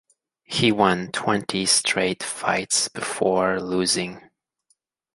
He 0.45 0.71
won 0.71 1.11
twenty 1.11 1.67
straight 1.67 2.23
fights 2.23 2.87
before 2.87 3.61
losing. 3.61 4.31